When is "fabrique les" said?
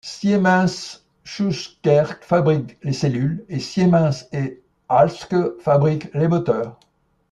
2.25-2.91, 5.59-6.27